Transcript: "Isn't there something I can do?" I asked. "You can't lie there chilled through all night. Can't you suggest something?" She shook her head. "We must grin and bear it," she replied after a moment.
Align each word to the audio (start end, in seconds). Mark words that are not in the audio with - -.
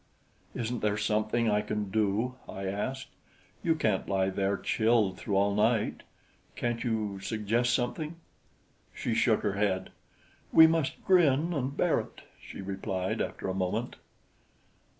"Isn't 0.55 0.79
there 0.81 0.97
something 0.97 1.47
I 1.47 1.61
can 1.61 1.91
do?" 1.91 2.33
I 2.49 2.65
asked. 2.65 3.09
"You 3.61 3.75
can't 3.75 4.09
lie 4.09 4.31
there 4.31 4.57
chilled 4.57 5.19
through 5.19 5.35
all 5.35 5.53
night. 5.53 6.01
Can't 6.55 6.83
you 6.83 7.19
suggest 7.19 7.71
something?" 7.71 8.15
She 8.95 9.13
shook 9.13 9.41
her 9.43 9.53
head. 9.53 9.91
"We 10.51 10.65
must 10.65 11.05
grin 11.05 11.53
and 11.53 11.77
bear 11.77 11.99
it," 11.99 12.21
she 12.41 12.61
replied 12.63 13.21
after 13.21 13.47
a 13.47 13.53
moment. 13.53 13.97